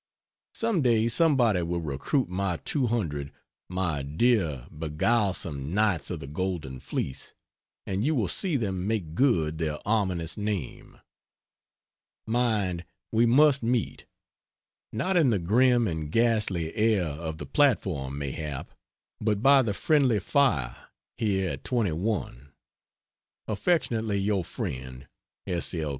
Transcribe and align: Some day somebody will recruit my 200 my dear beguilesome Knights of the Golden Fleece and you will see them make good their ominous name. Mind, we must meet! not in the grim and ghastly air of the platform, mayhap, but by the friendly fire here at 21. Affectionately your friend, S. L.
Some 0.55 0.81
day 0.81 1.07
somebody 1.07 1.61
will 1.61 1.79
recruit 1.79 2.27
my 2.27 2.57
200 2.65 3.31
my 3.69 4.01
dear 4.01 4.65
beguilesome 4.75 5.71
Knights 5.75 6.09
of 6.09 6.19
the 6.21 6.25
Golden 6.25 6.79
Fleece 6.79 7.35
and 7.85 8.03
you 8.03 8.15
will 8.15 8.27
see 8.27 8.55
them 8.55 8.87
make 8.87 9.13
good 9.13 9.59
their 9.59 9.77
ominous 9.85 10.37
name. 10.37 10.99
Mind, 12.25 12.83
we 13.11 13.27
must 13.27 13.61
meet! 13.61 14.05
not 14.91 15.15
in 15.17 15.29
the 15.29 15.37
grim 15.37 15.87
and 15.87 16.11
ghastly 16.11 16.75
air 16.75 17.05
of 17.05 17.37
the 17.37 17.45
platform, 17.45 18.17
mayhap, 18.17 18.71
but 19.19 19.43
by 19.43 19.61
the 19.61 19.75
friendly 19.75 20.19
fire 20.19 20.77
here 21.17 21.51
at 21.51 21.63
21. 21.63 22.51
Affectionately 23.47 24.17
your 24.17 24.43
friend, 24.43 25.05
S. 25.45 25.75
L. 25.75 25.89